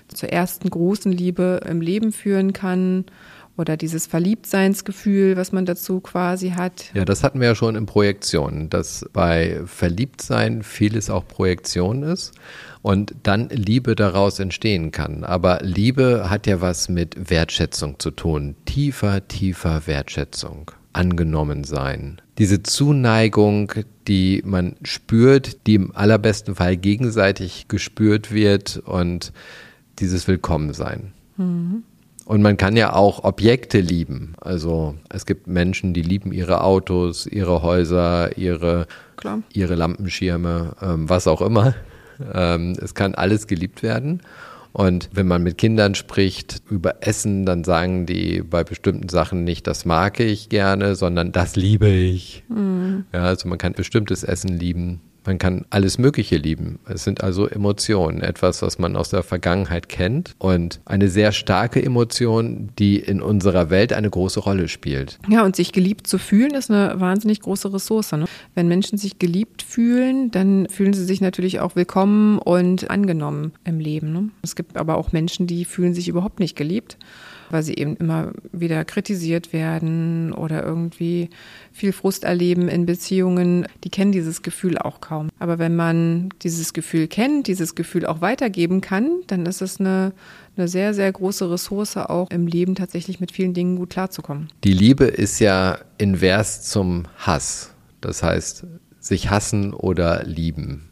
[0.09, 3.07] zur ersten großen Liebe im Leben führen kann
[3.57, 6.91] oder dieses Verliebtseinsgefühl, was man dazu quasi hat.
[6.95, 12.33] Ja, das hatten wir ja schon in Projektionen, dass bei Verliebtsein vieles auch Projektion ist
[12.83, 15.25] und dann Liebe daraus entstehen kann.
[15.25, 18.55] Aber Liebe hat ja was mit Wertschätzung zu tun.
[18.65, 20.71] Tiefer, tiefer Wertschätzung.
[20.93, 22.21] Angenommen sein.
[22.39, 23.73] Diese Zuneigung,
[24.09, 29.33] die man spürt, die im allerbesten Fall gegenseitig gespürt wird und
[29.99, 31.13] dieses Willkommensein.
[31.37, 31.83] Mhm.
[32.25, 34.35] Und man kann ja auch Objekte lieben.
[34.41, 38.87] Also es gibt Menschen, die lieben ihre Autos, ihre Häuser, ihre,
[39.53, 41.75] ihre Lampenschirme, ähm, was auch immer.
[42.33, 44.23] Ähm, es kann alles geliebt werden.
[44.73, 49.67] Und wenn man mit Kindern spricht über Essen, dann sagen die bei bestimmten Sachen nicht,
[49.67, 52.45] das mag ich gerne, sondern das liebe ich.
[52.49, 53.07] Mhm.
[53.13, 56.79] Ja, also man kann bestimmtes Essen lieben, man kann alles Mögliche lieben.
[56.89, 61.83] Es sind also Emotionen, etwas, was man aus der Vergangenheit kennt und eine sehr starke
[61.85, 65.19] Emotion, die in unserer Welt eine große Rolle spielt.
[65.29, 68.13] Ja, und sich geliebt zu fühlen, ist eine wahnsinnig große Ressource.
[68.13, 68.25] Ne?
[68.55, 73.81] Wenn Menschen sich geliebt fühlen, dann fühlen sie sich natürlich auch willkommen und angenommen im
[73.81, 74.13] Leben.
[74.15, 74.31] Ne?
[74.41, 76.97] Es gibt aber auch Menschen, die fühlen sich überhaupt nicht geliebt
[77.51, 81.31] weil sie eben immer wieder kritisiert werden oder irgendwie
[81.73, 85.29] viel Frust erleben in Beziehungen, die kennen dieses Gefühl auch kaum.
[85.39, 90.13] Aber wenn man dieses Gefühl kennt, dieses Gefühl auch weitergeben kann, dann ist es eine,
[90.57, 94.49] eine sehr, sehr große Ressource auch im Leben tatsächlich mit vielen Dingen gut klarzukommen.
[94.65, 97.75] Die Liebe ist ja invers zum Hass.
[98.01, 98.65] Das heißt,
[99.01, 100.88] sich hassen oder lieben.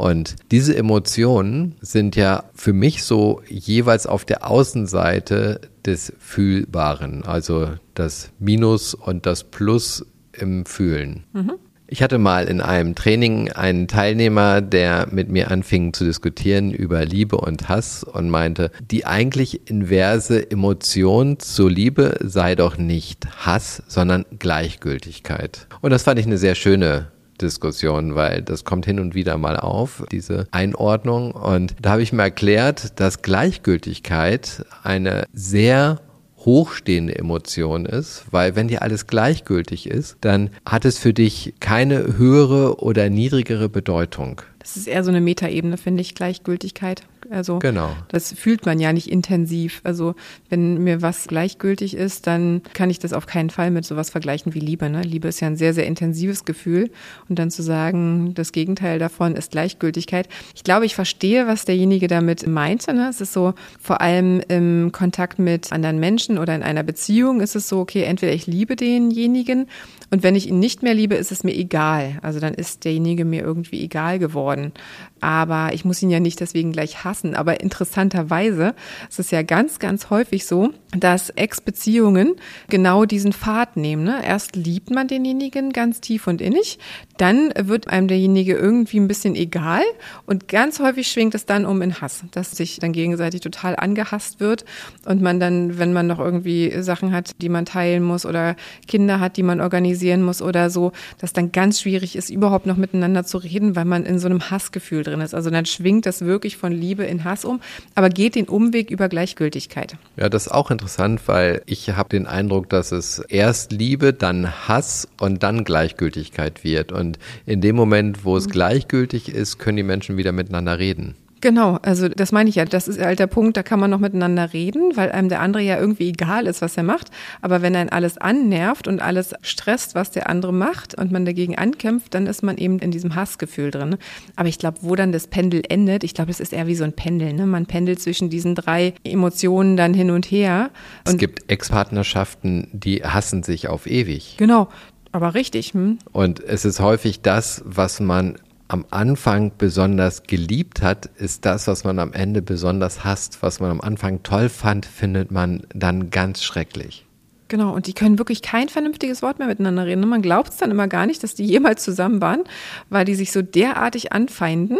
[0.00, 7.68] Und diese Emotionen sind ja für mich so jeweils auf der Außenseite des Fühlbaren, also
[7.92, 11.24] das Minus und das Plus im Fühlen.
[11.34, 11.52] Mhm.
[11.86, 17.04] Ich hatte mal in einem Training einen Teilnehmer, der mit mir anfing zu diskutieren über
[17.04, 23.82] Liebe und Hass und meinte, die eigentlich inverse Emotion zur Liebe sei doch nicht Hass,
[23.86, 25.66] sondern Gleichgültigkeit.
[25.82, 27.08] Und das fand ich eine sehr schöne
[27.40, 31.32] Diskussion, weil das kommt hin und wieder mal auf, diese Einordnung.
[31.32, 36.00] Und da habe ich mir erklärt, dass Gleichgültigkeit eine sehr
[36.44, 42.16] hochstehende Emotion ist, weil wenn dir alles gleichgültig ist, dann hat es für dich keine
[42.16, 44.40] höhere oder niedrigere Bedeutung.
[44.58, 47.02] Das ist eher so eine Metaebene, finde ich, Gleichgültigkeit.
[47.30, 47.90] Also genau.
[48.08, 49.80] das fühlt man ja nicht intensiv.
[49.84, 50.14] Also
[50.48, 54.54] wenn mir was gleichgültig ist, dann kann ich das auf keinen Fall mit sowas vergleichen
[54.54, 54.90] wie Liebe.
[54.90, 55.02] Ne?
[55.02, 56.90] Liebe ist ja ein sehr, sehr intensives Gefühl.
[57.28, 60.28] Und dann zu sagen, das Gegenteil davon ist Gleichgültigkeit.
[60.54, 62.92] Ich glaube, ich verstehe, was derjenige damit meinte.
[62.92, 63.08] Ne?
[63.08, 67.54] Es ist so, vor allem im Kontakt mit anderen Menschen oder in einer Beziehung ist
[67.54, 69.66] es so, okay, entweder ich liebe denjenigen
[70.10, 72.18] und wenn ich ihn nicht mehr liebe, ist es mir egal.
[72.22, 74.72] Also dann ist derjenige mir irgendwie egal geworden.
[75.20, 77.19] Aber ich muss ihn ja nicht deswegen gleich hassen.
[77.24, 78.74] Aber interessanterweise
[79.08, 82.36] ist es ja ganz, ganz häufig so, dass Ex-Beziehungen
[82.68, 84.04] genau diesen Pfad nehmen.
[84.04, 84.20] Ne?
[84.24, 86.78] Erst liebt man denjenigen ganz tief und innig,
[87.16, 89.82] dann wird einem derjenige irgendwie ein bisschen egal
[90.26, 94.40] und ganz häufig schwingt es dann um in Hass, dass sich dann gegenseitig total angehasst
[94.40, 94.64] wird
[95.04, 98.56] und man dann, wenn man noch irgendwie Sachen hat, die man teilen muss oder
[98.88, 102.76] Kinder hat, die man organisieren muss oder so, dass dann ganz schwierig ist, überhaupt noch
[102.76, 105.34] miteinander zu reden, weil man in so einem Hassgefühl drin ist.
[105.34, 107.60] Also dann schwingt das wirklich von Liebe in Hass um,
[107.94, 109.96] aber geht den Umweg über Gleichgültigkeit.
[110.16, 114.68] Ja, das ist auch interessant, weil ich habe den Eindruck, dass es erst Liebe, dann
[114.68, 116.92] Hass und dann Gleichgültigkeit wird.
[116.92, 118.52] Und in dem Moment, wo es mhm.
[118.52, 121.16] gleichgültig ist, können die Menschen wieder miteinander reden.
[121.40, 122.64] Genau, also das meine ich ja.
[122.64, 125.62] Das ist halt der Punkt, da kann man noch miteinander reden, weil einem der andere
[125.62, 127.10] ja irgendwie egal ist, was er macht.
[127.40, 131.56] Aber wenn einen alles annervt und alles stresst, was der andere macht und man dagegen
[131.56, 133.96] ankämpft, dann ist man eben in diesem Hassgefühl drin.
[134.36, 136.84] Aber ich glaube, wo dann das Pendel endet, ich glaube, es ist eher wie so
[136.84, 137.32] ein Pendel.
[137.32, 137.46] Ne?
[137.46, 140.70] Man pendelt zwischen diesen drei Emotionen dann hin und her.
[141.04, 144.36] es gibt Ex-Partnerschaften, die hassen sich auf ewig.
[144.36, 144.68] Genau
[145.12, 145.72] Aber richtig.
[145.72, 145.98] Hm?
[146.12, 148.36] Und es ist häufig das, was man
[148.70, 153.42] am Anfang besonders geliebt hat, ist das, was man am Ende besonders hasst.
[153.42, 157.04] Was man am Anfang toll fand, findet man dann ganz schrecklich.
[157.50, 160.08] Genau, und die können wirklich kein vernünftiges Wort mehr miteinander reden.
[160.08, 162.44] Man glaubt es dann immer gar nicht, dass die jemals zusammen waren,
[162.90, 164.78] weil die sich so derartig anfeinden,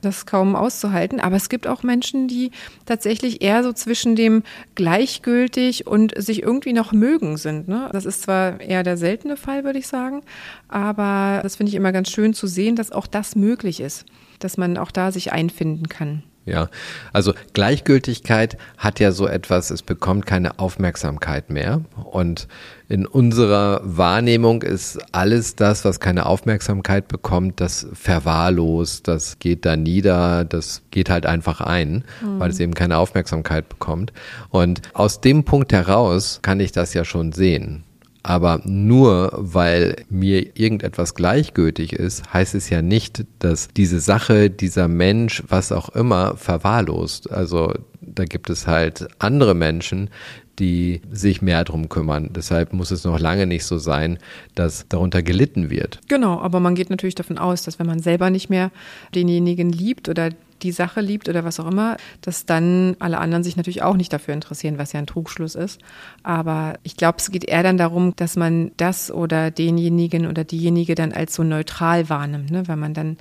[0.00, 1.20] das kaum auszuhalten.
[1.20, 2.52] Aber es gibt auch Menschen, die
[2.86, 7.68] tatsächlich eher so zwischen dem gleichgültig und sich irgendwie noch mögen sind.
[7.68, 7.90] Ne?
[7.92, 10.22] Das ist zwar eher der seltene Fall, würde ich sagen,
[10.68, 14.06] aber das finde ich immer ganz schön zu sehen, dass auch das möglich ist,
[14.38, 16.22] dass man auch da sich einfinden kann.
[16.46, 16.68] Ja,
[17.12, 21.82] also Gleichgültigkeit hat ja so etwas, es bekommt keine Aufmerksamkeit mehr.
[22.04, 22.46] Und
[22.88, 29.74] in unserer Wahrnehmung ist alles das, was keine Aufmerksamkeit bekommt, das verwahrlost, das geht da
[29.76, 32.38] nieder, das geht halt einfach ein, mhm.
[32.38, 34.12] weil es eben keine Aufmerksamkeit bekommt.
[34.50, 37.82] Und aus dem Punkt heraus kann ich das ja schon sehen.
[38.26, 44.88] Aber nur weil mir irgendetwas gleichgültig ist, heißt es ja nicht, dass diese Sache, dieser
[44.88, 47.30] Mensch, was auch immer, verwahrlost.
[47.30, 50.10] Also da gibt es halt andere Menschen,
[50.58, 52.30] die sich mehr drum kümmern.
[52.34, 54.18] Deshalb muss es noch lange nicht so sein,
[54.56, 56.00] dass darunter gelitten wird.
[56.08, 58.72] Genau, aber man geht natürlich davon aus, dass wenn man selber nicht mehr
[59.14, 60.30] denjenigen liebt oder
[60.62, 64.12] die Sache liebt oder was auch immer, dass dann alle anderen sich natürlich auch nicht
[64.12, 65.80] dafür interessieren, was ja ein Trugschluss ist.
[66.22, 70.94] Aber ich glaube, es geht eher dann darum, dass man das oder denjenigen oder diejenige
[70.94, 72.66] dann als so neutral wahrnimmt, ne?
[72.68, 73.16] weil man dann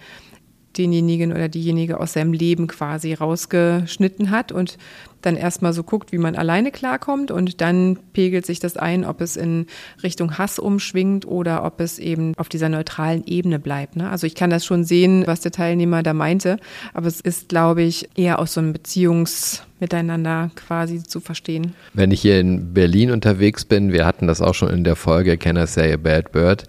[0.78, 4.78] denjenigen oder diejenige aus seinem Leben quasi rausgeschnitten hat und
[5.26, 9.22] dann erstmal so guckt, wie man alleine klarkommt und dann pegelt sich das ein, ob
[9.22, 9.66] es in
[10.04, 13.96] Richtung Hass umschwingt oder ob es eben auf dieser neutralen Ebene bleibt.
[13.96, 14.10] Ne?
[14.10, 16.58] Also ich kann das schon sehen, was der Teilnehmer da meinte,
[16.94, 21.74] aber es ist, glaube ich, eher aus so einem Beziehungsmiteinander quasi zu verstehen.
[21.94, 25.38] Wenn ich hier in Berlin unterwegs bin, wir hatten das auch schon in der Folge
[25.38, 26.66] Can I Say a Bad Bird,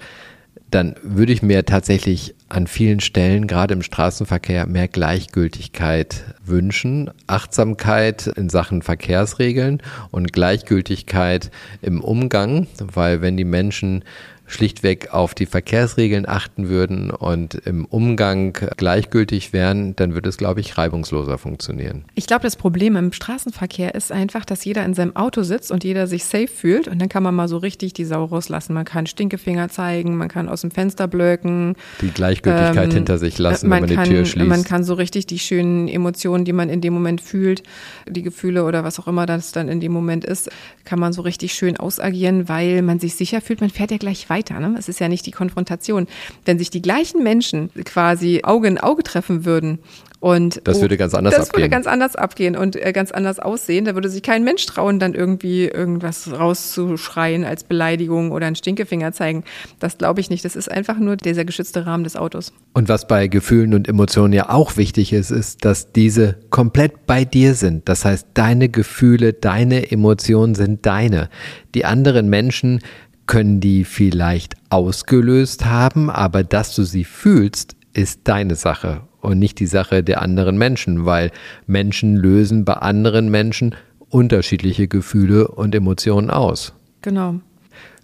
[0.70, 7.10] dann würde ich mir tatsächlich an vielen Stellen, gerade im Straßenverkehr, mehr Gleichgültigkeit wünschen.
[7.26, 9.82] Achtsamkeit in Sachen Verkehrsregeln
[10.12, 11.50] und Gleichgültigkeit
[11.82, 14.04] im Umgang, weil wenn die Menschen
[14.46, 20.60] schlichtweg auf die Verkehrsregeln achten würden und im Umgang gleichgültig wären, dann würde es, glaube
[20.60, 22.04] ich, reibungsloser funktionieren.
[22.14, 25.84] Ich glaube, das Problem im Straßenverkehr ist einfach, dass jeder in seinem Auto sitzt und
[25.84, 28.74] jeder sich safe fühlt und dann kann man mal so richtig die Sau rauslassen.
[28.74, 31.74] Man kann Stinkefinger zeigen, man kann aus dem Fenster blöken.
[32.00, 34.48] Die Gleichgültigkeit ähm, hinter sich lassen, wenn man kann, die Tür schließt.
[34.48, 37.62] Man kann so richtig die schönen Emotionen, die man in dem Moment fühlt,
[38.08, 40.50] die Gefühle oder was auch immer das dann in dem Moment ist,
[40.84, 44.30] kann man so richtig schön ausagieren, weil man sich sicher fühlt, man fährt ja gleich
[44.30, 44.60] weiter weiter.
[44.60, 44.74] Ne?
[44.78, 46.06] Es ist ja nicht die Konfrontation.
[46.44, 49.78] Wenn sich die gleichen Menschen quasi Auge in Auge treffen würden
[50.18, 51.62] und das würde ganz anders das abgehen.
[51.62, 53.84] würde ganz anders abgehen und äh, ganz anders aussehen.
[53.84, 59.12] Da würde sich kein Mensch trauen, dann irgendwie irgendwas rauszuschreien als Beleidigung oder einen Stinkefinger
[59.12, 59.44] zeigen.
[59.78, 60.44] Das glaube ich nicht.
[60.44, 62.52] Das ist einfach nur dieser geschützte Rahmen des Autos.
[62.72, 67.24] Und was bei Gefühlen und Emotionen ja auch wichtig ist, ist, dass diese komplett bei
[67.24, 67.88] dir sind.
[67.88, 71.28] Das heißt, deine Gefühle, deine Emotionen sind deine.
[71.74, 72.80] Die anderen Menschen
[73.26, 79.58] können die vielleicht ausgelöst haben, aber dass du sie fühlst, ist deine Sache und nicht
[79.58, 81.30] die Sache der anderen Menschen, weil
[81.66, 83.74] Menschen lösen bei anderen Menschen
[84.08, 86.74] unterschiedliche Gefühle und Emotionen aus.
[87.02, 87.40] Genau.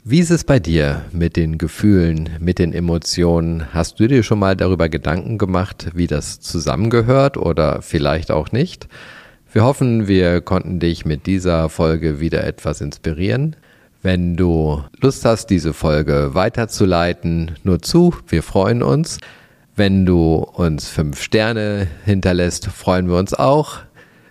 [0.04, 3.72] Wie ist es bei dir mit den Gefühlen, mit den Emotionen?
[3.72, 8.88] Hast du dir schon mal darüber Gedanken gemacht, wie das zusammengehört oder vielleicht auch nicht?
[9.52, 13.54] Wir hoffen, wir konnten dich mit dieser Folge wieder etwas inspirieren.
[14.03, 19.19] Wenn du Lust hast, diese Folge weiterzuleiten, nur zu, wir freuen uns.
[19.77, 23.79] Wenn du uns fünf Sterne hinterlässt, freuen wir uns auch.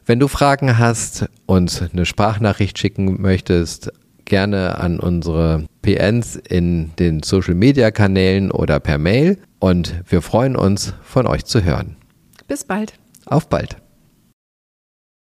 [0.06, 3.94] Wenn du Fragen hast, uns eine Sprachnachricht schicken möchtest,
[4.26, 9.38] gerne an unsere PNs in den Social Media Kanälen oder per Mail.
[9.60, 11.96] Und wir freuen uns, von euch zu hören.
[12.48, 12.94] Bis bald.
[13.26, 13.81] Auf bald.